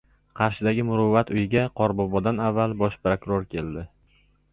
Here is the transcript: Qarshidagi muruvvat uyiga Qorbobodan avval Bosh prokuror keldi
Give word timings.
Qarshidagi 0.37 0.85
muruvvat 0.85 1.29
uyiga 1.35 1.65
Qorbobodan 1.81 2.41
avval 2.47 2.73
Bosh 2.81 2.97
prokuror 3.05 3.47
keldi 3.53 3.85